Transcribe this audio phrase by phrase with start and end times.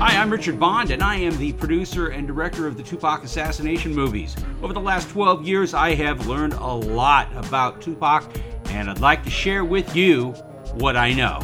[0.00, 3.92] Hi, I'm Richard Bond, and I am the producer and director of the Tupac assassination
[3.92, 4.36] movies.
[4.62, 8.22] Over the last 12 years, I have learned a lot about Tupac,
[8.66, 10.30] and I'd like to share with you
[10.74, 11.40] what I know.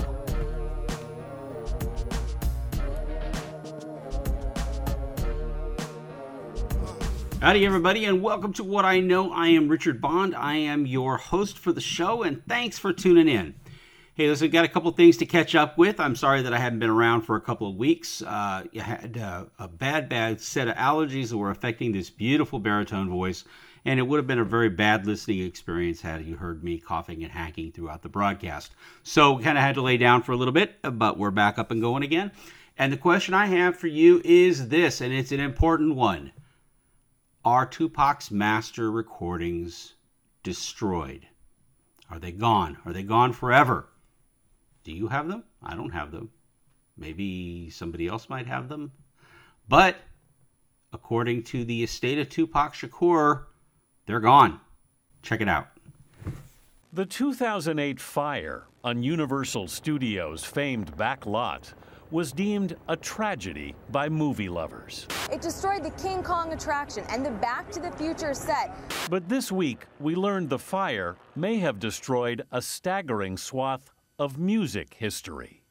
[7.40, 9.32] Howdy, everybody, and welcome to What I Know.
[9.32, 10.36] I am Richard Bond.
[10.36, 13.56] I am your host for the show, and thanks for tuning in.
[14.16, 15.98] Hey, listen, got a couple things to catch up with.
[15.98, 18.22] I'm sorry that I haven't been around for a couple of weeks.
[18.22, 22.60] Uh, I had uh, a bad, bad set of allergies that were affecting this beautiful
[22.60, 23.42] baritone voice,
[23.84, 27.24] and it would have been a very bad listening experience had you heard me coughing
[27.24, 28.76] and hacking throughout the broadcast.
[29.02, 31.72] So, kind of had to lay down for a little bit, but we're back up
[31.72, 32.30] and going again.
[32.78, 36.30] And the question I have for you is this, and it's an important one
[37.44, 39.94] Are Tupac's master recordings
[40.44, 41.26] destroyed?
[42.08, 42.78] Are they gone?
[42.84, 43.88] Are they gone forever?
[44.84, 45.44] Do you have them?
[45.62, 46.30] I don't have them.
[46.96, 48.92] Maybe somebody else might have them.
[49.68, 49.96] But
[50.92, 53.44] according to the estate of Tupac Shakur,
[54.06, 54.60] they're gone.
[55.22, 55.68] Check it out.
[56.92, 61.72] The 2008 fire on Universal Studios' famed back lot
[62.10, 65.08] was deemed a tragedy by movie lovers.
[65.32, 68.72] It destroyed the King Kong attraction and the Back to the Future set.
[69.10, 74.94] But this week, we learned the fire may have destroyed a staggering swath of music
[74.94, 75.64] history.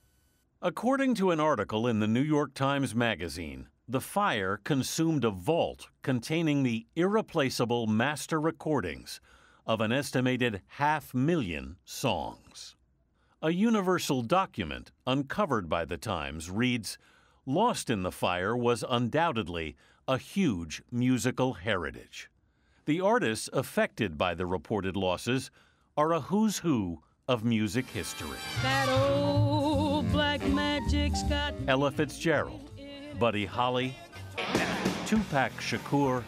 [0.62, 5.88] According to an article in the New York Times Magazine, the fire consumed a vault
[6.02, 9.22] containing the irreplaceable master recordings
[9.66, 12.76] of an estimated half million songs.
[13.42, 16.98] A universal document uncovered by the Times reads
[17.46, 22.30] Lost in the fire was undoubtedly a huge musical heritage.
[22.86, 25.50] The artists affected by the reported losses
[25.96, 28.38] are a who's who of music history.
[28.62, 32.72] That old black magic's got Ella Fitzgerald,
[33.20, 33.96] Buddy Holly,
[35.06, 36.24] Tupac Shakur,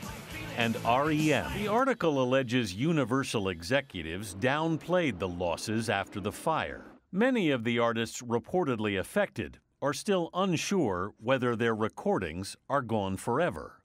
[0.58, 1.52] and REM.
[1.58, 6.86] The article alleges Universal executives downplayed the losses after the fire.
[7.12, 13.82] Many of the artists reportedly affected are still unsure whether their recordings are gone forever.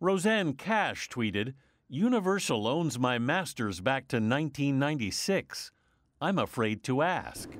[0.00, 1.54] Rosanne Cash tweeted,
[1.88, 5.70] Universal owns my masters back to 1996.
[6.22, 7.50] I'm afraid to ask.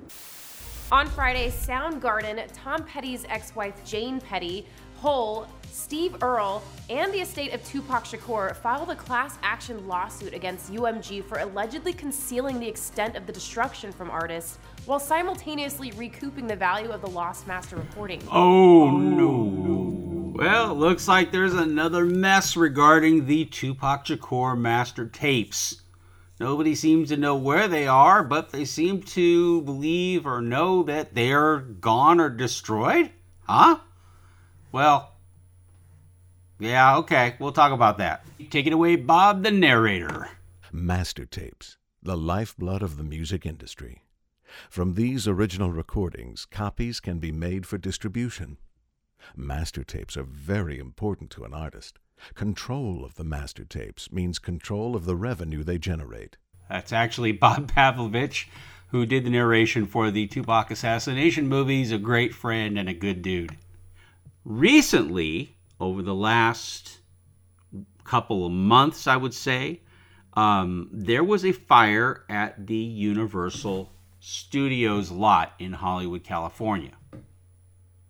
[0.89, 4.65] On Friday, Soundgarden, Tom Petty's ex wife Jane Petty,
[4.95, 10.71] Hole, Steve Earle, and the estate of Tupac Shakur filed a class action lawsuit against
[10.71, 16.55] UMG for allegedly concealing the extent of the destruction from artists while simultaneously recouping the
[16.55, 18.21] value of the lost master recording.
[18.31, 20.31] Oh no.
[20.37, 25.82] Well, looks like there's another mess regarding the Tupac Shakur master tapes.
[26.39, 31.13] Nobody seems to know where they are, but they seem to believe or know that
[31.13, 33.11] they're gone or destroyed?
[33.41, 33.77] Huh?
[34.71, 35.13] Well,
[36.59, 38.25] yeah, okay, we'll talk about that.
[38.49, 40.29] Take it away, Bob, the narrator.
[40.71, 44.03] Master tapes, the lifeblood of the music industry.
[44.69, 48.57] From these original recordings, copies can be made for distribution.
[49.35, 51.99] Master tapes are very important to an artist.
[52.35, 56.37] Control of the master tapes means control of the revenue they generate.
[56.69, 58.49] That's actually Bob Pavlovich,
[58.87, 63.21] who did the narration for the Tupac assassination movies, a great friend and a good
[63.21, 63.57] dude.
[64.45, 66.99] Recently, over the last
[68.03, 69.81] couple of months, I would say,
[70.33, 76.93] um, there was a fire at the Universal Studios lot in Hollywood, California.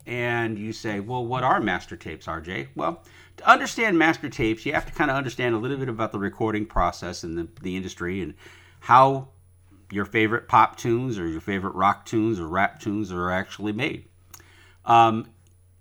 [0.05, 2.67] And you say, well, what are master tapes, RJ?
[2.75, 3.03] Well,
[3.37, 6.19] to understand master tapes, you have to kind of understand a little bit about the
[6.19, 8.33] recording process and the, the industry and
[8.79, 9.29] how
[9.91, 14.05] your favorite pop tunes or your favorite rock tunes or rap tunes are actually made.
[14.85, 15.27] Um,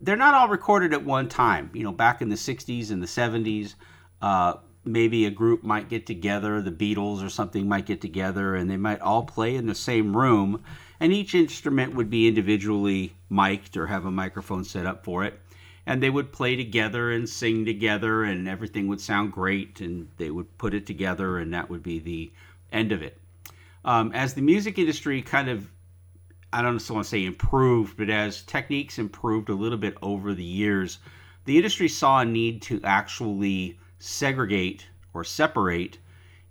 [0.00, 1.70] they're not all recorded at one time.
[1.72, 3.74] You know, back in the 60s and the 70s,
[4.20, 4.54] uh,
[4.84, 8.76] maybe a group might get together, the Beatles or something might get together, and they
[8.76, 10.62] might all play in the same room,
[10.98, 15.40] and each instrument would be individually mic'd or have a microphone set up for it.
[15.86, 20.30] And they would play together and sing together, and everything would sound great, and they
[20.30, 22.32] would put it together, and that would be the
[22.72, 23.18] end of it.
[23.84, 25.68] Um, as the music industry kind of,
[26.52, 30.44] I don't want to say improved, but as techniques improved a little bit over the
[30.44, 30.98] years,
[31.44, 35.98] the industry saw a need to actually segregate or separate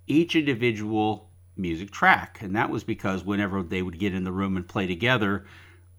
[0.06, 2.38] each individual music track.
[2.42, 5.46] And that was because whenever they would get in the room and play together,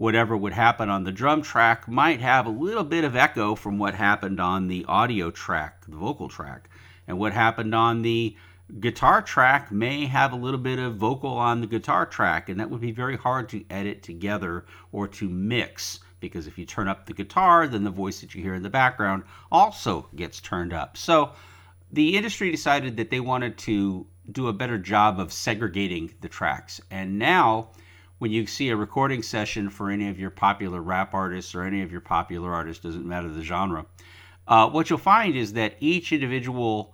[0.04, 3.78] whatever would happen on the drum track might have a little bit of echo from
[3.78, 6.70] what happened on the audio track, the vocal track.
[7.08, 8.36] And what happened on the
[8.82, 12.70] guitar track may have a little bit of vocal on the guitar track, and that
[12.70, 17.06] would be very hard to edit together or to mix because if you turn up
[17.06, 19.24] the guitar, then the voice that you hear in the background
[19.54, 20.98] also gets turned up.
[20.98, 21.32] So
[21.94, 26.82] the industry decided that they wanted to do a better job of segregating the tracks.
[26.92, 27.70] And now,
[28.20, 31.82] when you see a recording session for any of your popular rap artists or any
[31.82, 33.86] of your popular artists, doesn't matter the genre,
[34.48, 36.94] uh, what you'll find is that each individual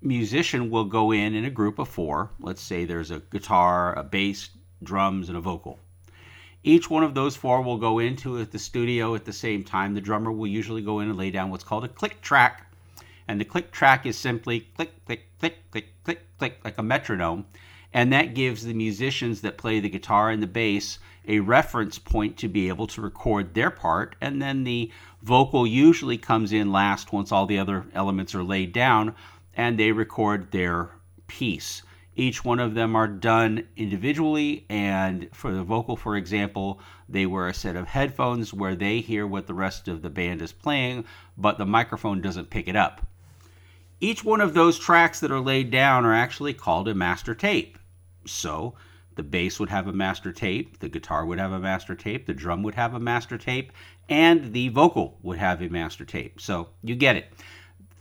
[0.00, 2.30] musician will go in in a group of four.
[2.40, 4.50] Let's say there's a guitar, a bass,
[4.82, 5.78] drums, and a vocal.
[6.64, 9.94] Each one of those four will go into the studio at the same time.
[9.94, 12.72] The drummer will usually go in and lay down what's called a click track.
[13.28, 17.46] And the click track is simply click, click, click, click, click, click, like a metronome.
[17.92, 22.36] And that gives the musicians that play the guitar and the bass a reference point
[22.38, 24.16] to be able to record their part.
[24.20, 24.90] And then the
[25.22, 29.14] vocal usually comes in last once all the other elements are laid down
[29.54, 30.90] and they record their
[31.26, 31.82] piece.
[32.18, 37.46] Each one of them are done individually, and for the vocal, for example, they wear
[37.46, 41.04] a set of headphones where they hear what the rest of the band is playing,
[41.36, 43.06] but the microphone doesn't pick it up.
[44.00, 47.77] Each one of those tracks that are laid down are actually called a master tape.
[48.30, 48.74] So,
[49.16, 52.34] the bass would have a master tape, the guitar would have a master tape, the
[52.34, 53.72] drum would have a master tape,
[54.08, 56.40] and the vocal would have a master tape.
[56.40, 57.32] So, you get it.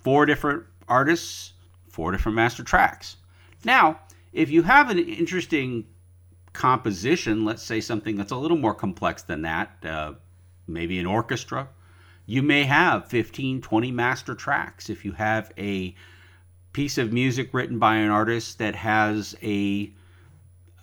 [0.04, 1.54] Four different artists,
[1.90, 3.18] four different master tracks.
[3.64, 4.00] Now,
[4.32, 5.86] if you have an interesting
[6.54, 10.14] composition, let's say something that's a little more complex than that, uh,
[10.68, 11.68] maybe an orchestra,
[12.26, 14.90] you may have 15, 20 master tracks.
[14.90, 15.96] If you have a
[16.74, 19.92] piece of music written by an artist that has a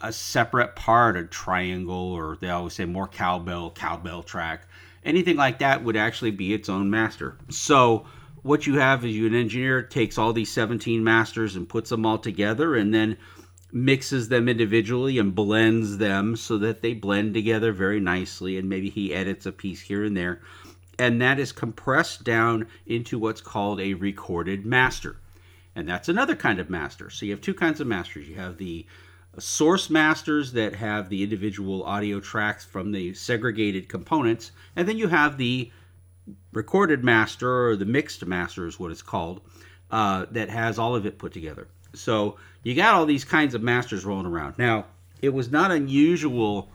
[0.04, 4.68] a separate part, a triangle, or they always say more cowbell, cowbell track,
[5.02, 7.38] anything like that would actually be its own master.
[7.48, 8.04] So
[8.42, 12.04] what you have is you an engineer takes all these 17 masters and puts them
[12.04, 13.16] all together and then
[13.72, 18.90] mixes them individually and blends them so that they blend together very nicely and maybe
[18.90, 20.42] he edits a piece here and there.
[20.98, 25.16] And that is compressed down into what's called a recorded master.
[25.74, 27.08] And that's another kind of master.
[27.08, 28.28] So you have two kinds of masters.
[28.28, 28.86] You have the
[29.38, 35.08] source masters that have the individual audio tracks from the segregated components and then you
[35.08, 35.70] have the
[36.52, 39.40] recorded master or the mixed master is what it's called
[39.90, 41.68] uh, that has all of it put together.
[41.92, 44.58] So you got all these kinds of masters rolling around.
[44.58, 44.86] Now
[45.20, 46.70] it was not unusual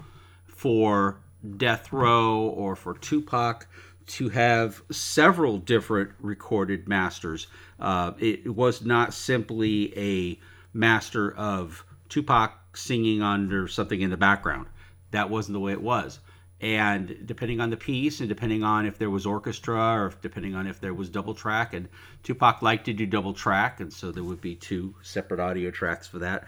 [0.47, 1.19] for
[1.57, 3.67] death row or for tupac
[4.07, 7.47] to have several different recorded masters.
[7.79, 10.39] Uh, it was not simply a
[10.73, 14.67] master of tupac singing under something in the background.
[15.11, 16.19] That wasn't the way it was.
[16.61, 20.55] And depending on the piece and depending on if there was orchestra or if, depending
[20.55, 21.87] on if there was double track and
[22.21, 26.07] tupac liked to do double track and so there would be two separate audio tracks
[26.07, 26.45] for that.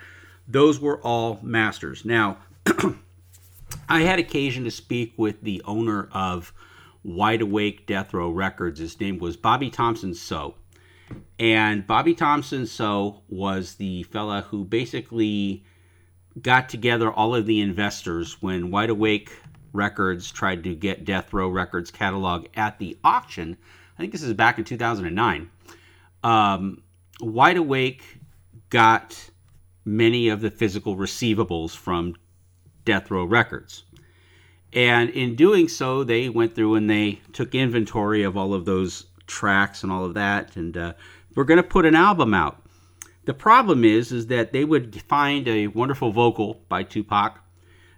[0.48, 2.04] Those were all masters.
[2.04, 2.40] Now
[3.88, 6.52] i had occasion to speak with the owner of
[7.04, 8.82] wide awake death row records.
[8.82, 10.56] His name was bobby thompson so
[11.40, 15.64] and bobby thompson so was the fella who basically
[16.42, 19.32] got together all of the investors when wide awake
[19.74, 23.58] Records tried to get Death Row Records catalog at the auction.
[23.98, 25.50] I think this is back in 2009.
[26.24, 26.84] Um,
[27.22, 28.04] Wide Awake
[28.70, 29.30] got
[29.86, 32.16] many of the physical receivables from
[32.86, 33.84] Death Row Records.
[34.74, 39.06] And in doing so, they went through and they took inventory of all of those
[39.32, 40.56] tracks and all of that.
[40.56, 40.94] And uh,
[41.36, 42.62] we're going to put an album out.
[43.26, 47.40] The problem is, is that they would find a wonderful vocal by Tupac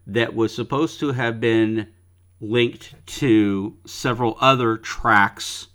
[0.06, 1.88] that was supposed to have been
[2.42, 5.68] linked to several other tracks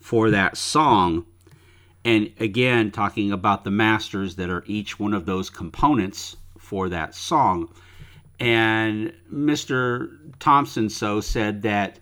[0.00, 1.24] for that song.
[2.04, 7.14] And again, talking about the masters that are each one of those components for that
[7.14, 7.72] song.
[8.40, 10.16] And Mr.
[10.38, 11.98] Thompson so said that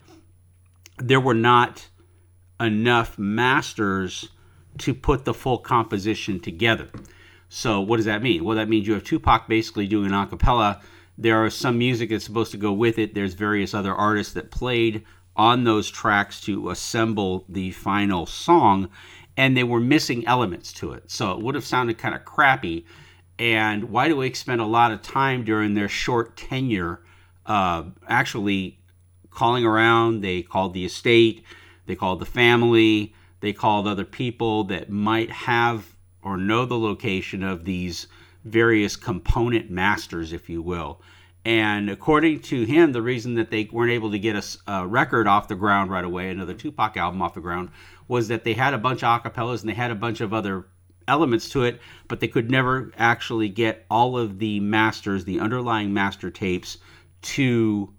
[0.99, 1.87] there were not
[2.61, 4.31] enough masters
[4.79, 6.89] to put the full composition together.
[7.49, 8.45] So, what does that mean?
[8.45, 10.81] Well, that means you have Tupac basically doing an a cappella
[11.19, 13.15] there are some music that's supposed to go with it.
[13.15, 18.91] There's various other artists that played on those tracks to assemble the final song,
[19.37, 21.11] and they were missing elements to it.
[21.11, 22.87] So it would have sounded kind of crappy.
[23.39, 27.03] And Wide Awake spent a lot of time during their short tenure
[27.45, 28.79] uh, actually
[29.31, 30.23] calling around.
[30.23, 31.45] They called the estate,
[31.87, 37.43] they called the family, they called other people that might have or know the location
[37.43, 38.07] of these
[38.45, 41.01] various component masters, if you will.
[41.45, 45.29] And according to him, the reason that they weren't able to get a, a, record
[45.29, 47.71] off the ground right away, another Tupac album off the ground,
[48.09, 50.67] was that they had a bunch of acapellas and they had a bunch of other
[51.07, 55.95] elements to it, but they could never actually get all of the masters, the underlying
[55.95, 56.79] master tapes,
[57.23, 57.93] to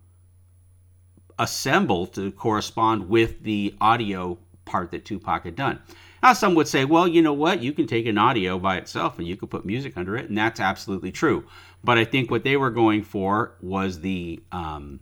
[1.39, 5.79] assemble to correspond with the audio part that Tupac had done.
[6.21, 7.61] Now, some would say, well, you know what?
[7.61, 10.37] You can take an audio by itself and you could put music under it, and
[10.37, 11.45] that's absolutely true.
[11.83, 14.99] But I think what they were going for was the um,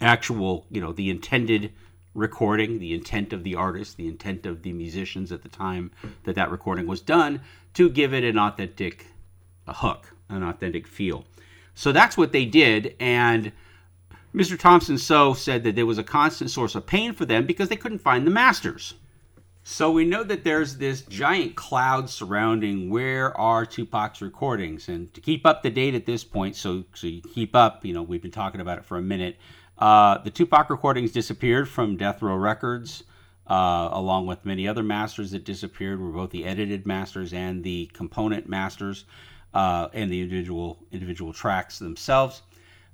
[0.00, 1.72] actual, you know, the intended
[2.14, 5.92] recording, the intent of the artist, the intent of the musicians at the time
[6.24, 7.40] that that recording was done
[7.74, 9.06] to give it an authentic
[9.66, 11.24] a hook, an authentic feel.
[11.74, 12.96] So that's what they did.
[12.98, 13.52] And
[14.34, 14.56] Mr.
[14.56, 17.76] Thompson So said that there was a constant source of pain for them because they
[17.76, 18.94] couldn't find the masters.
[19.64, 25.20] So we know that there's this giant cloud surrounding where are Tupac's recordings, and to
[25.20, 28.22] keep up to date at this point, so so you keep up, you know, we've
[28.22, 29.36] been talking about it for a minute.
[29.78, 33.04] Uh, the Tupac recordings disappeared from Death Row Records,
[33.48, 37.86] uh, along with many other masters that disappeared, were both the edited masters and the
[37.92, 39.04] component masters,
[39.54, 42.42] uh, and the individual individual tracks themselves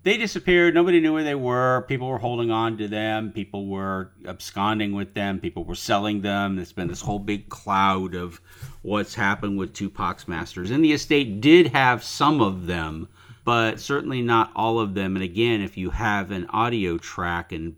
[0.07, 0.73] they disappeared.
[0.73, 1.85] Nobody knew where they were.
[1.89, 3.33] People were holding on to them.
[3.33, 5.41] People were absconding with them.
[5.41, 6.55] People were selling them.
[6.55, 8.41] There's been this whole big cloud of
[8.83, 10.71] what's happened with Tupac's masters.
[10.71, 13.09] And the estate did have some of them,
[13.45, 15.17] but certainly not all of them.
[15.17, 17.75] And again, if you have an audio track, and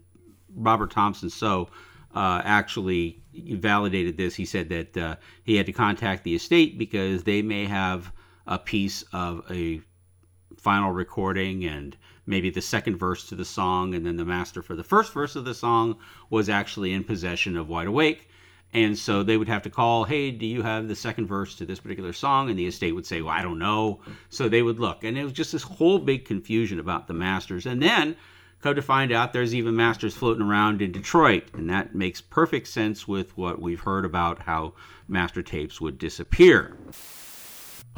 [0.54, 1.70] Robert Thompson so
[2.14, 7.24] uh, actually validated this, he said that uh, he had to contact the estate because
[7.24, 8.12] they may have
[8.46, 9.80] a piece of a
[10.58, 11.96] final recording and
[12.28, 15.34] maybe the second verse to the song, and then the master for the first verse
[15.34, 15.96] of the song
[16.30, 18.28] was actually in possession of Wide Awake.
[18.74, 21.64] And so they would have to call, hey, do you have the second verse to
[21.64, 22.50] this particular song?
[22.50, 24.00] And the estate would say, well, I don't know.
[24.28, 25.04] So they would look.
[25.04, 27.64] And it was just this whole big confusion about the masters.
[27.64, 28.14] And then
[28.60, 31.44] come to find out there's even masters floating around in Detroit.
[31.54, 34.74] And that makes perfect sense with what we've heard about how
[35.08, 36.76] master tapes would disappear.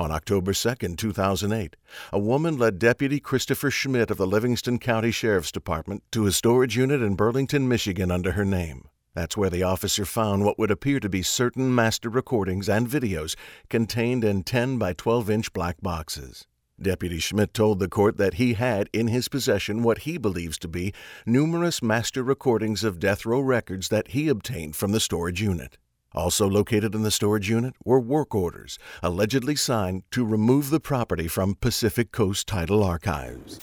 [0.00, 1.76] On October 2, 2008,
[2.10, 6.74] a woman led Deputy Christopher Schmidt of the Livingston County Sheriff's Department to a storage
[6.74, 8.88] unit in Burlington, Michigan under her name.
[9.12, 13.36] That's where the officer found what would appear to be certain master recordings and videos
[13.68, 16.46] contained in 10 by 12 inch black boxes.
[16.80, 20.68] Deputy Schmidt told the court that he had in his possession what he believes to
[20.68, 20.94] be
[21.26, 25.76] numerous master recordings of death row records that he obtained from the storage unit.
[26.12, 31.28] Also located in the storage unit were work orders, allegedly signed to remove the property
[31.28, 33.60] from Pacific Coast Title Archives.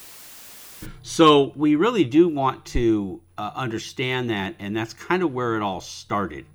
[1.02, 5.62] So we really do want to uh, understand that, and that's kind of where it
[5.62, 6.46] all started.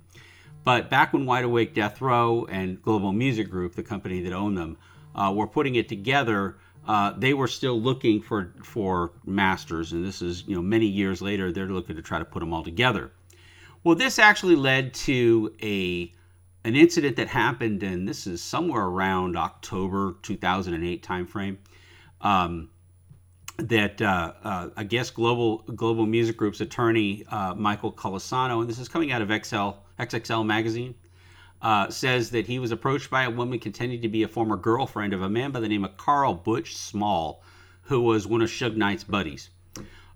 [0.63, 4.57] But back when Wide Awake Death Row and Global Music Group, the company that owned
[4.57, 4.77] them,
[5.13, 6.55] uh, were putting it together,
[6.87, 11.21] uh, they were still looking for for masters, and this is you know many years
[11.21, 11.51] later.
[11.51, 13.11] They're looking to try to put them all together.
[13.83, 16.13] Well, this actually led to a
[16.63, 21.57] an incident that happened, and this is somewhere around October 2008 timeframe.
[22.21, 22.69] Um,
[23.57, 28.79] that uh, uh, I guess Global Global Music Group's attorney uh, Michael Colasano, and this
[28.79, 30.95] is coming out of XL XXL magazine,
[31.61, 35.11] uh, says that he was approached by a woman contending to be a former girlfriend
[35.11, 37.43] of a man by the name of Carl Butch Small,
[37.81, 39.49] who was one of Suge Knight's buddies.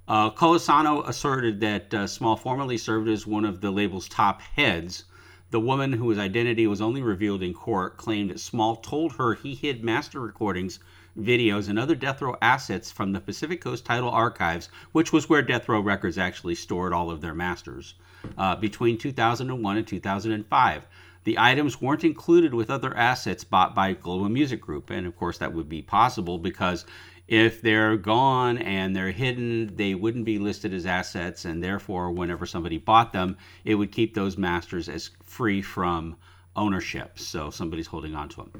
[0.08, 5.04] Uh, Colasano asserted that uh, Small formerly served as one of the label's top heads.
[5.52, 9.54] The woman whose identity was only revealed in court claimed that Small told her he
[9.54, 10.80] hid master recordings,
[11.20, 15.42] videos, and other death row assets from the Pacific Coast Title Archives, which was where
[15.42, 17.96] Death Row Records actually stored all of their masters,
[18.38, 20.88] uh, between 2001 and 2005.
[21.26, 25.38] The items weren't included with other assets bought by Global Music Group, and of course
[25.40, 26.86] that would be possible because
[27.28, 32.46] if they're gone and they're hidden, they wouldn't be listed as assets, and therefore, whenever
[32.46, 36.16] somebody bought them, it would keep those masters as free from
[36.56, 37.20] ownership.
[37.20, 38.52] So somebody's holding on to them.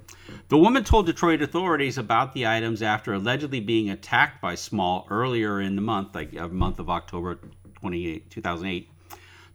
[0.50, 5.60] The woman told Detroit authorities about the items after allegedly being attacked by Small earlier
[5.60, 7.40] in the month, like a month of October
[7.80, 8.92] 28, 2008.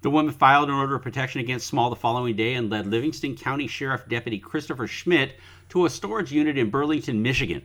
[0.00, 3.36] The woman filed an order of protection against Small the following day and led Livingston
[3.36, 5.36] County Sheriff Deputy Christopher Schmidt
[5.68, 7.62] to a storage unit in Burlington, Michigan.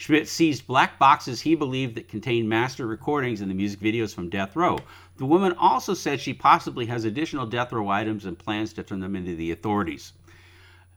[0.00, 4.30] Schmidt seized black boxes he believed that contained master recordings and the music videos from
[4.30, 4.78] Death Row.
[5.18, 9.00] The woman also said she possibly has additional Death Row items and plans to turn
[9.00, 10.14] them into the authorities.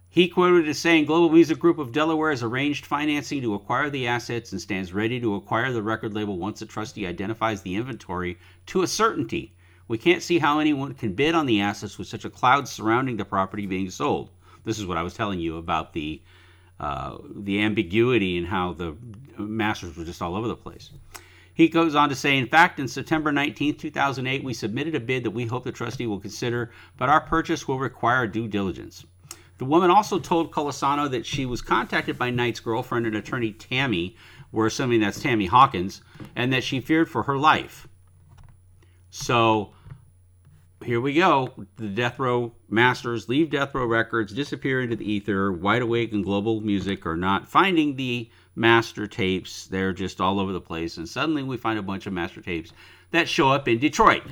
[0.07, 4.07] He quoted as saying, Global Music Group of Delaware has arranged financing to acquire the
[4.07, 8.37] assets and stands ready to acquire the record label once the trustee identifies the inventory
[8.67, 9.53] to a certainty.
[9.89, 13.17] We can't see how anyone can bid on the assets with such a cloud surrounding
[13.17, 14.29] the property being sold.
[14.63, 16.21] This is what I was telling you about the
[16.79, 18.95] uh, the ambiguity in how the
[19.37, 20.91] masters were just all over the place.
[21.53, 25.23] He goes on to say, in fact, in September 19, 2008, we submitted a bid
[25.23, 29.05] that we hope the trustee will consider, but our purchase will require due diligence.
[29.59, 34.15] The woman also told Colasano that she was contacted by Knight's girlfriend and attorney Tammy,
[34.51, 36.01] we're assuming that's Tammy Hawkins,
[36.35, 37.87] and that she feared for her life.
[39.11, 39.73] So
[40.83, 41.53] here we go.
[41.77, 45.51] The Death Row Masters leave Death Row Records, disappear into the ether.
[45.51, 49.67] Wide Awake and Global Music are not finding the master tapes.
[49.67, 50.97] They're just all over the place.
[50.97, 52.73] And suddenly we find a bunch of master tapes
[53.11, 54.23] that show up in Detroit.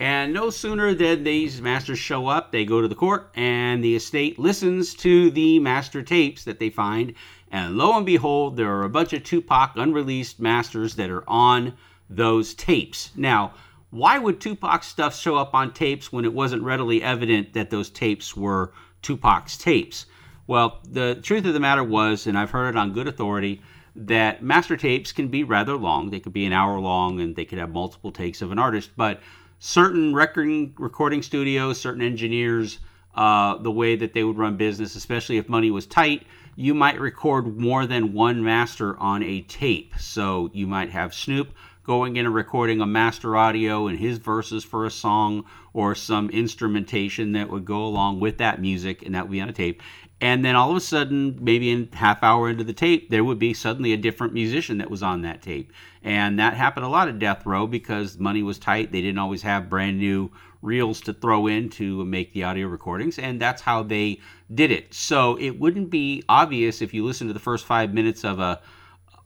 [0.00, 3.96] And no sooner than these masters show up, they go to the court, and the
[3.96, 7.14] estate listens to the master tapes that they find.
[7.50, 11.74] And lo and behold, there are a bunch of Tupac unreleased masters that are on
[12.08, 13.10] those tapes.
[13.16, 13.54] Now,
[13.90, 17.90] why would Tupac stuff show up on tapes when it wasn't readily evident that those
[17.90, 20.06] tapes were Tupac's tapes?
[20.46, 23.62] Well, the truth of the matter was, and I've heard it on good authority,
[23.96, 26.10] that master tapes can be rather long.
[26.10, 28.90] They could be an hour long and they could have multiple takes of an artist,
[28.96, 29.20] but
[29.58, 32.78] certain recording recording studios, certain engineers,
[33.14, 37.00] uh, the way that they would run business, especially if money was tight, you might
[37.00, 39.94] record more than one master on a tape.
[39.98, 41.52] So you might have Snoop
[41.88, 45.42] going in and recording a master audio and his verses for a song
[45.72, 49.48] or some instrumentation that would go along with that music and that would be on
[49.48, 49.80] a tape.
[50.20, 53.38] And then all of a sudden, maybe in half hour into the tape, there would
[53.38, 55.72] be suddenly a different musician that was on that tape.
[56.02, 58.92] And that happened a lot at Death Row because money was tight.
[58.92, 60.30] They didn't always have brand new
[60.60, 63.18] reels to throw in to make the audio recordings.
[63.18, 64.20] And that's how they
[64.54, 64.92] did it.
[64.92, 68.60] So it wouldn't be obvious if you listen to the first five minutes of a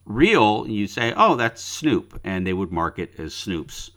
[0.05, 3.91] reel, you say, oh, that's Snoop, and they would mark it as Snoop's.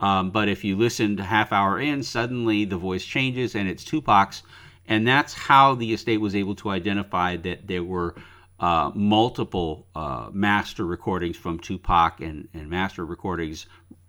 [0.00, 3.84] Um, but if you listen to half hour in, suddenly the voice changes and it's
[3.84, 4.42] Tupac's.
[4.88, 8.16] And that's how the estate was able to identify that there were
[8.58, 13.66] uh, multiple uh, master recordings from Tupac and, and master recordings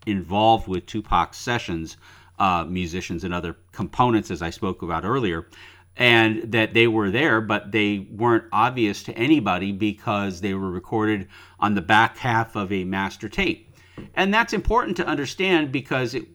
[0.07, 1.97] involved with Tupac's sessions,
[2.39, 5.47] uh, musicians and other components, as I spoke about earlier
[5.95, 11.27] and that they were there, but they weren't obvious to anybody because they were recorded
[11.59, 13.69] on the back half of a master tape.
[14.15, 16.25] And that's important to understand because it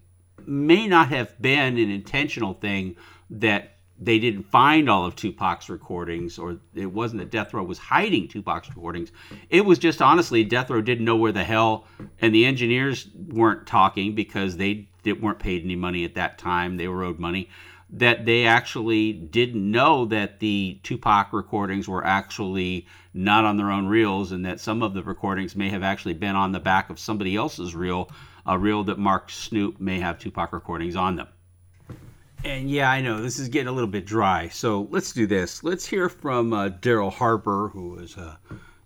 [0.47, 2.97] may not have been an intentional thing
[3.31, 7.79] that they didn't find all of Tupac's recordings, or it wasn't that Death Row was
[7.79, 9.11] hiding Tupac's recordings.
[9.51, 11.87] It was just honestly, Death Row didn't know where the hell,
[12.21, 14.89] and the engineers weren't talking because they,
[15.21, 16.77] weren't paid any money at that time.
[16.77, 17.49] They were owed money
[17.91, 23.87] that they actually didn't know that the Tupac recordings were actually not on their own
[23.87, 26.99] reels and that some of the recordings may have actually been on the back of
[26.99, 28.11] somebody else's reel,
[28.47, 31.29] a reel that Mark Snoop may have Tupac recordings on them.
[32.45, 35.65] And yeah, I know this is getting a little bit dry, so let's do this.
[35.65, 38.39] Let's hear from uh, Daryl Harper, who was a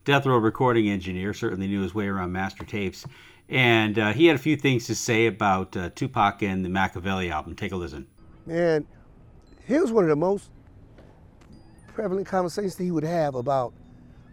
[0.05, 3.05] Death Row recording engineer, certainly knew his way around master tapes.
[3.49, 7.31] And uh, he had a few things to say about uh, Tupac and the Machiavelli
[7.31, 7.55] album.
[7.55, 8.07] Take a listen.
[8.49, 8.87] And
[9.65, 10.51] here's one of the most
[11.95, 13.73] prevalent conversations that he would have about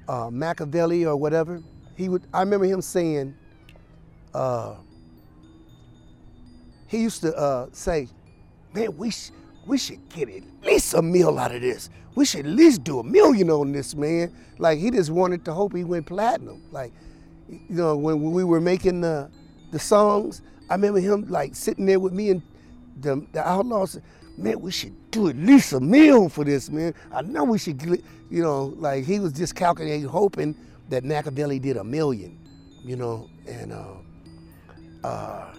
[0.08, 1.62] uh, Machiavelli or whatever.
[1.95, 2.24] He would.
[2.34, 3.36] I remember him saying.
[4.34, 4.76] Uh,
[6.88, 8.08] he used to uh, say,
[8.74, 9.32] "Man, we sh-
[9.67, 11.89] we should get at least a meal out of this.
[12.15, 15.54] We should at least do a million on this, man." Like he just wanted to
[15.54, 16.62] hope he went platinum.
[16.72, 16.91] Like,
[17.48, 19.30] you know, when, we were making the
[19.72, 22.41] the songs, I remember him like sitting there with me and
[23.02, 24.02] the, the Outlawz,
[24.38, 26.94] man, we should do at least a meal for this, man.
[27.12, 30.56] I know we should, you know, like he was just calculating, hoping
[30.90, 32.38] that Machiavelli did a million,
[32.84, 35.54] you know, and uh, uh,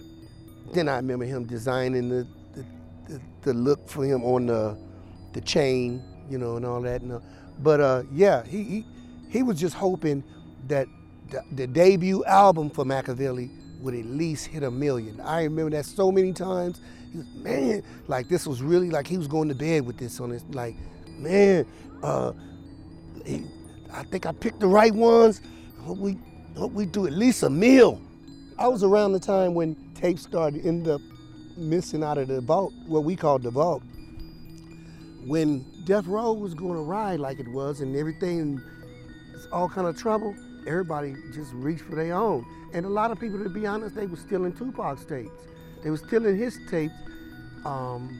[0.73, 2.65] then I remember him designing the, the,
[3.07, 4.77] the, the, look for him on the,
[5.33, 7.01] the chain, you know, and all that.
[7.01, 7.19] And, uh,
[7.59, 8.85] but uh, yeah, he, he,
[9.29, 10.23] he was just hoping
[10.67, 10.87] that
[11.29, 13.49] the, the debut album for Machiavelli
[13.81, 15.19] would at least hit a million.
[15.21, 16.81] I remember that so many times.
[17.11, 20.19] He was, man, like this was really like he was going to bed with this
[20.19, 20.75] on his, like,
[21.17, 21.65] man,
[22.01, 22.33] uh,
[23.25, 23.43] he,
[23.93, 25.41] I think I picked the right ones.
[25.81, 26.17] Hope we,
[26.55, 28.01] hope we do at least a meal.
[28.57, 31.01] I was around the time when tapes started end up
[31.57, 33.83] missing out of the vault, what we called the vault.
[35.25, 38.61] When Death Row was going to ride like it was and everything,
[39.33, 42.45] it's all kind of trouble, everybody just reached for their own.
[42.73, 45.31] And a lot of people, to be honest, they were still in Tupac tapes.
[45.83, 46.93] They were stealing his tapes
[47.65, 48.19] um,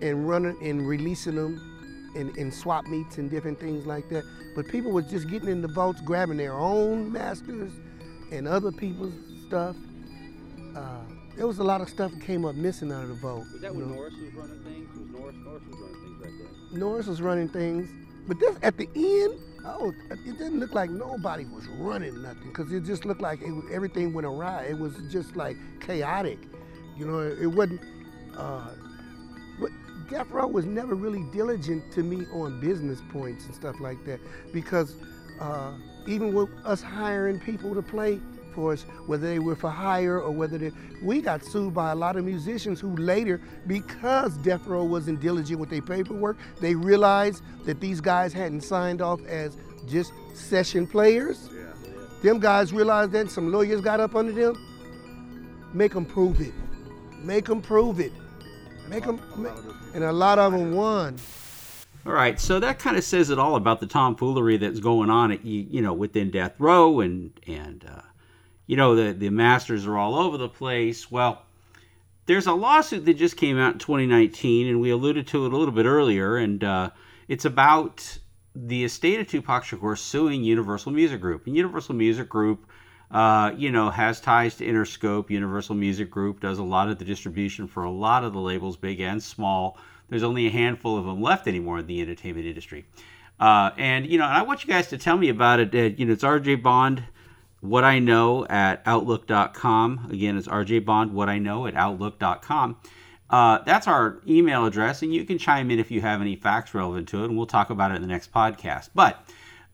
[0.00, 4.24] and running and releasing them in, in swap meets and different things like that.
[4.54, 7.72] But people were just getting in the vaults, grabbing their own masters
[8.32, 9.14] and other people's
[9.46, 9.76] stuff.
[10.76, 11.00] Uh,
[11.36, 13.44] there was a lot of stuff that came up missing out of the vault.
[13.52, 13.94] Was that when know?
[13.94, 14.88] Norris was running things?
[14.96, 16.32] Was Norris, Norris was running things right
[16.70, 16.78] there?
[16.78, 17.90] Norris was running things.
[18.28, 22.72] But this, at the end, oh, it didn't look like nobody was running nothing because
[22.72, 24.64] it just looked like it everything went awry.
[24.64, 26.38] It was just like chaotic.
[26.96, 27.80] You know, it wasn't.
[28.36, 28.70] Uh,
[29.60, 29.70] but
[30.08, 34.20] Death Row was never really diligent to me on business points and stuff like that
[34.52, 34.96] because
[35.40, 35.72] uh,
[36.06, 38.20] even with us hiring people to play,
[38.50, 40.72] for us, whether they were for hire or whether they.
[41.02, 45.58] We got sued by a lot of musicians who later, because Death Row wasn't diligent
[45.58, 49.56] with their paperwork, they realized that these guys hadn't signed off as
[49.88, 51.48] just session players.
[52.22, 54.66] Them guys realized that some lawyers got up under them.
[55.72, 56.52] Make them prove it.
[57.22, 58.12] Make them prove it.
[58.88, 59.20] Make them,
[59.94, 61.16] and a lot of them won.
[62.06, 65.30] All right, so that kind of says it all about the tomfoolery that's going on
[65.30, 68.00] at you, you know within Death Row, and and uh,
[68.70, 71.10] you know the the masters are all over the place.
[71.10, 71.42] Well,
[72.26, 75.56] there's a lawsuit that just came out in 2019, and we alluded to it a
[75.56, 76.90] little bit earlier, and uh,
[77.26, 78.18] it's about
[78.54, 81.48] the estate of Tupac Shakur suing Universal Music Group.
[81.48, 82.64] And Universal Music Group,
[83.10, 85.30] uh, you know, has ties to Interscope.
[85.30, 88.76] Universal Music Group does a lot of the distribution for a lot of the labels,
[88.76, 89.78] big and small.
[90.10, 92.86] There's only a handful of them left anymore in the entertainment industry.
[93.40, 95.74] Uh, and, you know, I want you guys to tell me about it.
[95.74, 97.02] Uh, you know, it's RJ Bond,
[97.60, 100.08] what I know at Outlook.com.
[100.10, 102.76] Again, it's RJ Bond, what I know at Outlook.com.
[103.28, 106.74] Uh, that's our email address, and you can chime in if you have any facts
[106.74, 108.90] relevant to it, and we'll talk about it in the next podcast.
[108.94, 109.24] But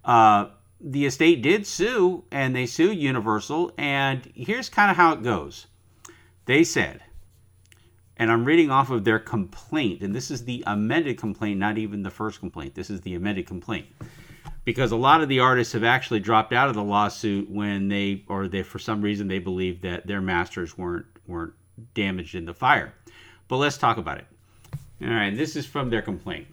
[0.04, 0.48] uh,
[0.80, 5.66] the estate did sue, and they sued Universal, and here's kind of how it goes.
[6.44, 7.02] They said,
[8.18, 12.02] and I'm reading off of their complaint, and this is the amended complaint, not even
[12.02, 12.74] the first complaint.
[12.74, 13.86] This is the amended complaint.
[14.66, 18.24] Because a lot of the artists have actually dropped out of the lawsuit when they,
[18.28, 21.54] or they, for some reason, they believe that their masters weren't weren't
[21.94, 22.92] damaged in the fire.
[23.46, 24.26] But let's talk about it.
[25.02, 26.48] All right, this is from their complaint.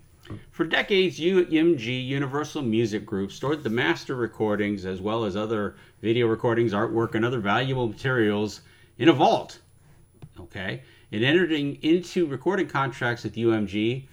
[0.51, 6.27] For decades, UMG Universal Music Group stored the master recordings as well as other video
[6.27, 8.61] recordings, artwork, and other valuable materials
[8.99, 9.59] in a vault.
[10.39, 14.05] Okay, in entering into recording contracts with UMG,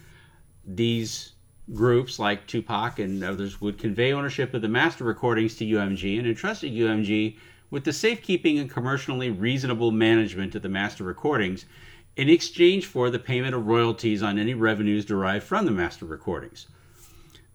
[0.65, 1.33] these
[1.73, 6.27] groups like Tupac and others would convey ownership of the master recordings to UMG and
[6.27, 7.37] entrusted UMG
[7.69, 11.65] with the safekeeping and commercially reasonable management of the master recordings
[12.17, 16.67] in exchange for the payment of royalties on any revenues derived from the master recordings.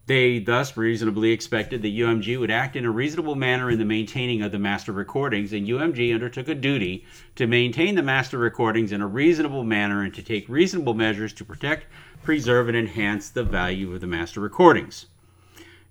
[0.07, 4.40] They thus reasonably expected that UMG would act in a reasonable manner in the maintaining
[4.40, 9.03] of the master recordings, and UMG undertook a duty to maintain the master recordings in
[9.03, 11.87] a reasonable manner and to take reasonable measures to protect,
[12.26, 15.06] preserve, and enhance the value of the master recordings.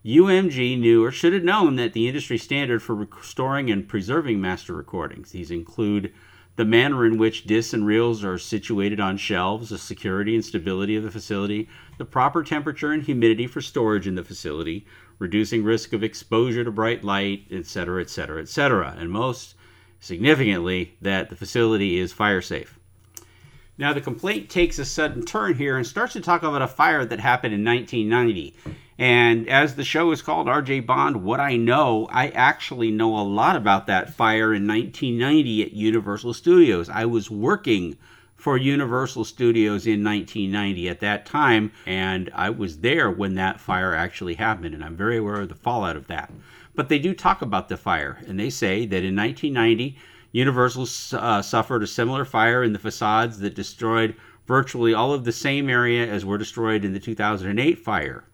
[0.05, 4.73] UMG knew or should have known that the industry standard for restoring and preserving master
[4.73, 5.31] recordings.
[5.31, 6.13] These include
[6.57, 10.97] the manner in which discs and reels are situated on shelves, the security and stability
[10.97, 14.85] of the facility, the proper temperature and humidity for storage in the facility,
[15.17, 19.55] reducing risk of exposure to bright light, etc., etc., etc., and most
[20.01, 22.77] significantly, that the facility is fire safe.
[23.77, 27.03] Now, the complaint takes a sudden turn here and starts to talk about a fire
[27.03, 28.55] that happened in 1990.
[28.97, 33.27] And as the show is called RJ Bond, What I Know, I actually know a
[33.27, 36.89] lot about that fire in 1990 at Universal Studios.
[36.89, 37.97] I was working
[38.37, 43.93] for Universal Studios in 1990 at that time, and I was there when that fire
[43.93, 46.31] actually happened, and I'm very aware of the fallout of that.
[46.75, 49.97] But they do talk about the fire, and they say that in 1990,
[50.35, 54.13] Universal uh, suffered a similar fire in the facades that destroyed
[54.45, 58.25] virtually all of the same area as were destroyed in the 2008 fire.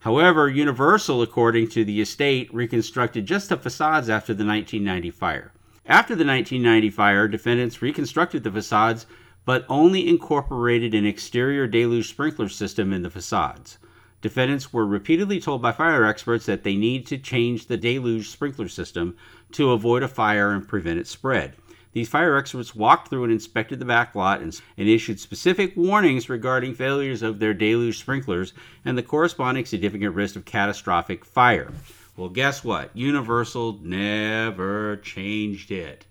[0.00, 5.50] However, Universal, according to the estate, reconstructed just the facades after the 1990 fire.
[5.86, 9.06] After the 1990 fire, defendants reconstructed the facades
[9.46, 13.78] but only incorporated an exterior deluge sprinkler system in the facades.
[14.22, 18.68] Defendants were repeatedly told by fire experts that they need to change the deluge sprinkler
[18.68, 19.16] system
[19.52, 21.54] to avoid a fire and prevent its spread.
[21.92, 26.28] These fire experts walked through and inspected the back lot and, and, issued specific warnings
[26.28, 28.52] regarding failures of their deluge sprinklers
[28.84, 31.72] and the corresponding significant risk of catastrophic fire.
[32.16, 32.94] Well, guess what?
[32.94, 36.06] Universal never changed it.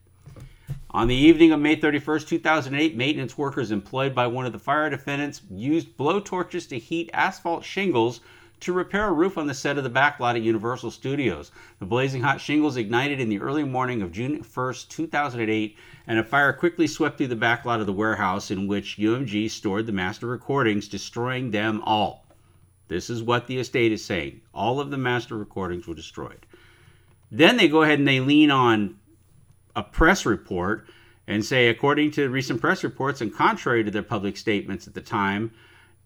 [0.91, 4.89] On the evening of May 31st, 2008, maintenance workers employed by one of the fire
[4.89, 8.21] defendants used blowtorches to heat asphalt shingles
[8.62, 11.52] to repair a roof on the set of the backlot at Universal Studios.
[11.78, 16.23] The blazing hot shingles ignited in the early morning of June 1st, 2008, and a
[16.23, 20.25] fire quickly swept through the backlot of the warehouse in which UMG stored the master
[20.25, 22.25] recordings, destroying them all.
[22.88, 24.41] This is what the estate is saying.
[24.56, 26.47] All of the master recordings were destroyed.
[27.30, 28.98] Then they go ahead and they lean on
[29.79, 30.85] a press report
[31.25, 35.01] and say, according to recent press reports and contrary to their public statements at the
[35.01, 35.51] time,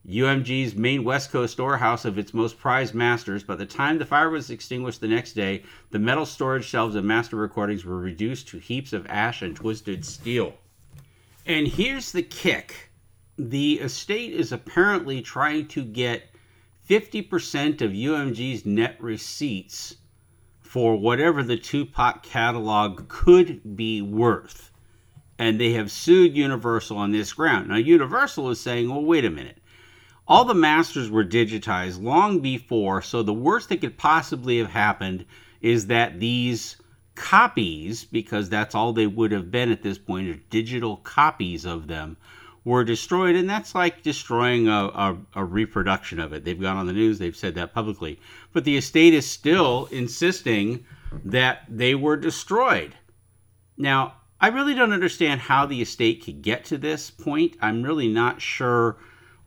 [0.07, 3.41] UMG's main West Coast storehouse of its most prized masters.
[3.41, 7.05] By the time the fire was extinguished the next day, the metal storage shelves of
[7.05, 10.53] master recordings were reduced to heaps of ash and twisted steel.
[11.45, 12.89] And here's the kick
[13.37, 16.29] the estate is apparently trying to get
[16.87, 19.95] 50% of UMG's net receipts
[20.73, 24.71] for whatever the Tupac catalog could be worth.
[25.37, 27.69] And they have sued Universal on this ground.
[27.69, 29.59] Now, Universal is saying, well, wait a minute.
[30.27, 35.27] All the masters were digitized long before, so the worst that could possibly have happened
[35.61, 36.77] is that these
[37.13, 41.85] copies, because that's all they would have been at this point, are digital copies of
[41.85, 42.17] them,
[42.65, 43.35] were destroyed.
[43.35, 46.45] And that's like destroying a, a, a, reproduction of it.
[46.45, 48.19] They've gone on the news, they've said that publicly.
[48.53, 50.85] But the estate is still insisting
[51.25, 52.95] that they were destroyed.
[53.77, 57.55] Now, I really don't understand how the estate could get to this point.
[57.61, 58.97] I'm really not sure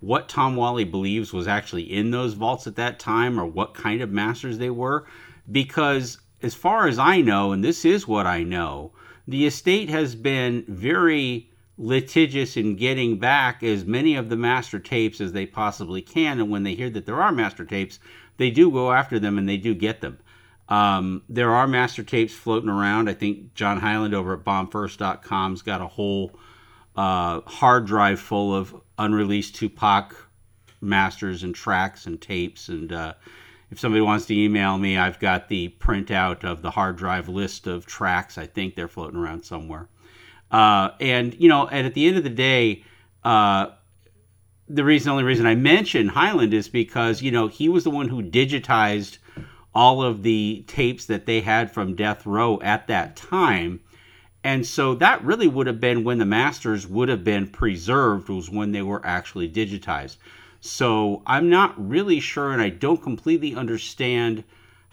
[0.00, 4.00] what Tom Whalley believes was actually in those vaults at that time or what kind
[4.00, 5.07] of masters they were.
[5.50, 8.92] Because, as far as I know, and this is what I know,
[9.29, 15.20] the estate has been very litigious in getting back as many of the master tapes
[15.20, 16.40] as they possibly can.
[16.40, 17.98] And when they hear that there are master tapes,
[18.38, 20.18] they do go after them and they do get them.
[20.68, 23.08] Um, there are master tapes floating around.
[23.08, 26.32] I think John Highland over at bombfirst.com's got a whole
[26.96, 30.16] uh, hard drive full of unreleased Tupac
[30.80, 32.68] masters and tracks and tapes.
[32.68, 33.14] And uh,
[33.70, 37.66] if somebody wants to email me, I've got the printout of the hard drive list
[37.66, 38.38] of tracks.
[38.38, 39.88] I think they're floating around somewhere.
[40.50, 42.85] Uh, and you know, and at the end of the day,
[43.24, 43.66] uh,
[44.68, 48.09] the reason, only reason I mention Highland is because you know he was the one
[48.09, 49.18] who digitized
[49.74, 53.80] all of the tapes that they had from Death Row at that time.
[54.42, 58.48] And so that really would have been when the masters would have been preserved, was
[58.48, 60.16] when they were actually digitized.
[60.61, 64.44] So I'm not really sure, and I don't completely understand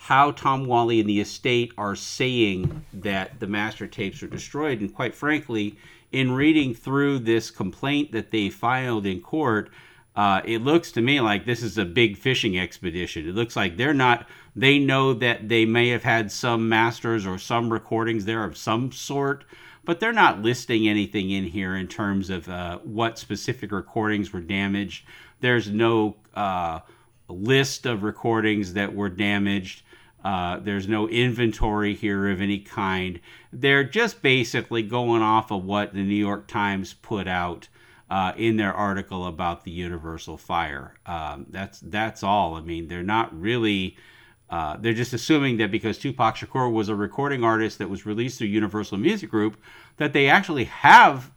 [0.03, 4.81] how Tom Whalley and the estate are saying that the master tapes are destroyed.
[4.81, 5.77] And quite frankly,
[6.11, 9.69] in reading through this complaint that they filed in court,
[10.13, 13.29] uh, it looks to me like this is a big fishing expedition.
[13.29, 17.37] It looks like they're not they know that they may have had some masters or
[17.37, 19.45] some recordings there of some sort,
[19.85, 24.41] but they're not listing anything in here in terms of uh, what specific recordings were
[24.41, 25.05] damaged.
[25.39, 26.81] There's no uh,
[27.29, 29.81] list of recordings that were damaged.
[30.23, 33.19] Uh, there's no inventory here of any kind.
[33.51, 37.67] They're just basically going off of what the New York Times put out
[38.09, 40.95] uh, in their article about the Universal Fire.
[41.05, 42.55] Um, that's that's all.
[42.55, 43.97] I mean, they're not really
[44.53, 48.37] uh, they're just assuming that because Tupac Shakur was a recording artist that was released
[48.37, 49.57] through Universal Music Group,
[49.97, 51.31] that they actually have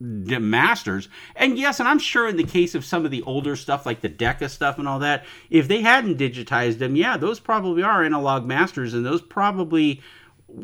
[0.00, 1.08] masters.
[1.36, 4.00] And yes, and I'm sure in the case of some of the older stuff like
[4.00, 8.04] the Decca stuff and all that, if they hadn't digitized them, yeah, those probably are
[8.04, 10.02] analog masters, and those probably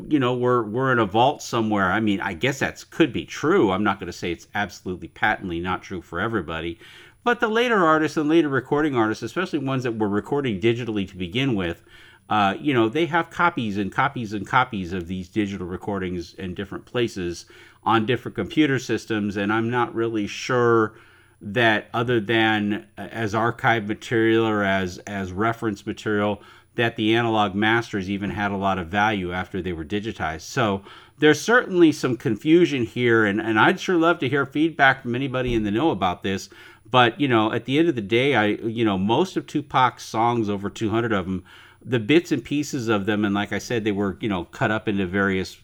[0.07, 1.91] you know were were in a vault somewhere.
[1.91, 3.71] I mean, I guess that could be true.
[3.71, 6.79] I'm not going to say it's absolutely patently not true for everybody,
[7.23, 11.15] but the later artists and later recording artists, especially ones that were recording digitally to
[11.15, 11.83] begin with,
[12.29, 16.53] uh, you know, they have copies and copies and copies of these digital recordings in
[16.53, 17.45] different places
[17.83, 19.37] on different computer systems.
[19.37, 20.93] And I'm not really sure
[21.41, 26.41] that other than uh, as archive material or as as reference material
[26.75, 30.41] that the analog masters even had a lot of value after they were digitized.
[30.41, 30.83] So
[31.19, 35.53] there's certainly some confusion here, and, and I'd sure love to hear feedback from anybody
[35.53, 36.49] in the know about this.
[36.89, 40.03] But you know, at the end of the day, I you know most of Tupac's
[40.03, 41.43] songs, over 200 of them,
[41.83, 44.71] the bits and pieces of them, and like I said, they were you know cut
[44.71, 45.57] up into various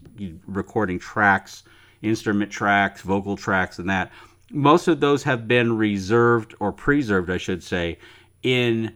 [0.46, 1.64] recording tracks,
[2.02, 4.12] instrument tracks, vocal tracks, and that.
[4.52, 7.98] Most of those have been reserved or preserved, I should say,
[8.44, 8.96] in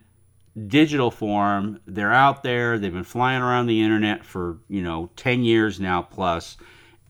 [0.68, 1.80] digital form.
[1.86, 2.78] They're out there.
[2.78, 6.58] They've been flying around the internet for you know 10 years now plus,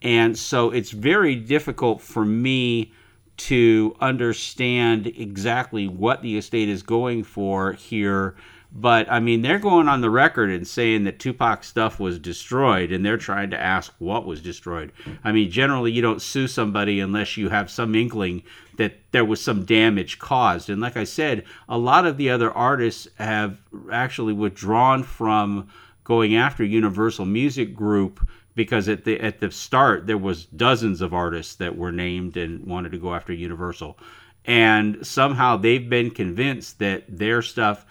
[0.01, 2.91] and so it's very difficult for me
[3.37, 8.35] to understand exactly what the estate is going for here.
[8.73, 12.91] But I mean, they're going on the record and saying that Tupac's stuff was destroyed,
[12.91, 14.93] and they're trying to ask what was destroyed.
[15.23, 18.43] I mean, generally, you don't sue somebody unless you have some inkling
[18.77, 20.69] that there was some damage caused.
[20.69, 23.57] And like I said, a lot of the other artists have
[23.91, 25.67] actually withdrawn from
[26.05, 31.13] going after Universal Music Group because at the at the start there was dozens of
[31.13, 33.97] artists that were named and wanted to go after Universal,
[34.45, 37.85] and somehow they've been convinced that their stuff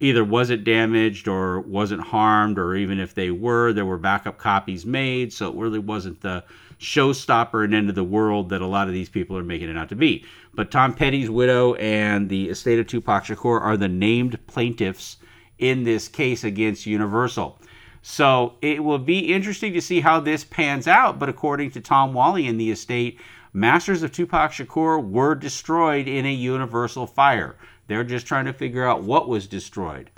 [0.00, 4.86] either wasn't damaged or wasn't harmed, or even if they were, there were backup copies
[4.86, 6.42] made, so it really wasn't the
[6.80, 9.76] showstopper and end of the world that a lot of these people are making it
[9.76, 10.24] out to be.
[10.54, 15.18] But Tom Petty's widow and the estate of Tupac Shakur are the named plaintiffs
[15.58, 17.58] in this case against Universal.
[18.02, 21.18] So it will be interesting to see how this pans out.
[21.18, 23.20] But according to Tom Whalley in the estate,
[23.52, 27.56] Masters of Tupac Shakur were destroyed in a universal fire.
[27.90, 30.10] They're just trying to figure out what was destroyed.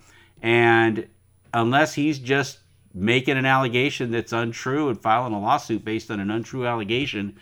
[0.42, 1.08] And
[1.54, 2.58] unless he's just
[2.94, 7.36] making an allegation that's untrue and filing a lawsuit based on an untrue allegation.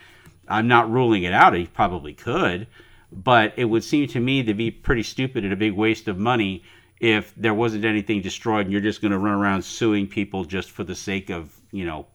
[0.48, 1.54] I'm not ruling it out.
[1.54, 2.66] He probably could,
[3.12, 6.18] but it would seem to me to be pretty stupid and a big waste of
[6.18, 6.62] money
[7.00, 10.70] if there wasn't anything destroyed and you're just going to run around suing people just
[10.70, 12.06] for the sake of, you know,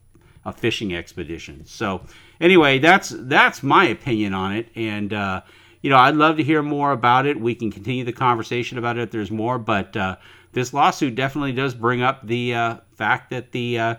[0.45, 1.65] a fishing expedition.
[1.65, 2.01] So,
[2.39, 5.41] anyway, that's that's my opinion on it and uh,
[5.85, 7.39] you know, I'd love to hear more about it.
[7.39, 10.15] We can continue the conversation about it if there's more, but uh,
[10.51, 13.95] this lawsuit definitely does bring up the uh, fact that the, uh,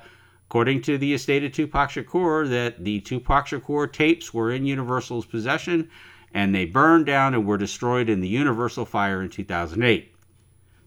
[0.48, 5.26] according to the estate of Tupac Shakur, that the Tupac Shakur tapes were in Universal's
[5.26, 5.88] possession
[6.34, 10.12] and they burned down and were destroyed in the Universal fire in 2008.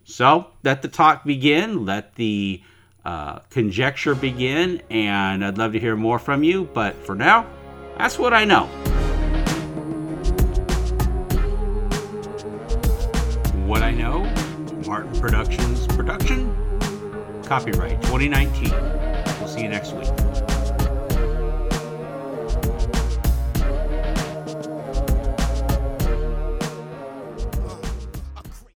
[0.04, 2.62] So let the talk begin, let the
[3.06, 6.66] uh, conjecture begin, and I'd love to hear more from you.
[6.74, 7.48] But for now,
[7.98, 8.70] that's what I know.
[13.90, 14.24] I Know,
[14.86, 16.56] Martin Productions production,
[17.44, 18.70] copyright 2019.
[19.40, 20.19] We'll see you next week.